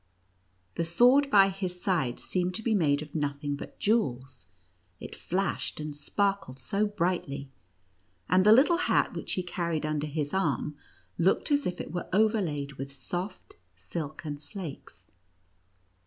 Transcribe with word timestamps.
The 0.77 0.83
sword 0.83 1.29
by 1.29 1.49
his 1.49 1.79
side 1.79 2.19
seemed 2.19 2.55
to 2.55 2.63
be 2.63 2.73
made 2.73 3.03
of 3.03 3.13
nothing 3.13 3.55
but 3.55 3.77
jewels, 3.77 4.47
it 4.99 5.15
flashed 5.15 5.79
and 5.79 5.95
sparkled 5.95 6.57
so 6.57 6.87
brightly, 6.87 7.51
and 8.27 8.43
the 8.43 8.51
little 8.51 8.77
hat 8.89 9.13
which 9.13 9.33
he 9.33 9.43
carried 9.43 9.85
under 9.85 10.07
his 10.07 10.33
arm 10.33 10.75
looked 11.19 11.51
as 11.51 11.67
if 11.67 11.79
it 11.79 11.93
were 11.93 12.09
overlaid 12.11 12.77
with 12.79 12.91
soft, 12.91 13.57
silken 13.75 14.39
flakes. 14.39 15.05